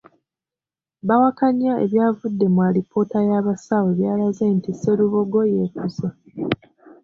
Bawakanya 1.07 1.71
ebyavudde 1.85 2.45
mu 2.53 2.59
alipoota 2.67 3.19
y’abasawo 3.29 3.87
ebyalaze 3.93 4.45
nti 4.55 4.71
Sserubogo 4.73 5.39
yeetuze. 5.53 6.07